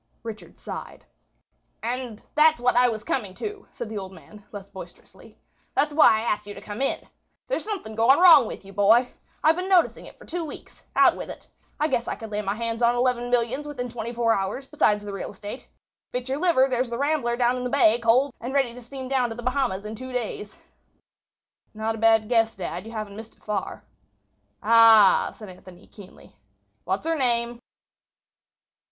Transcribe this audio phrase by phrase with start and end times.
[0.23, 1.05] Richard sighed.
[1.83, 5.37] "And that's what I was coming to," said the old man, less boisterously.
[5.75, 7.07] "That's why I asked you to come in.
[7.47, 9.13] There's something going wrong with you, boy.
[9.43, 10.81] I've been noticing it for two weeks.
[10.95, 11.49] Out with it.
[11.79, 15.03] I guess I could lay my hands on eleven millions within twenty four hours, besides
[15.03, 15.67] the real estate.
[16.13, 18.81] If it's your liver, there's the Rambler down in the bay, coaled, and ready to
[18.81, 20.57] steam down to the Bahamas in two days."
[21.75, 23.83] "Not a bad guess, dad; you haven't missed it far."
[24.63, 26.35] "Ah," said Anthony, keenly;
[26.85, 27.61] "what's her name?"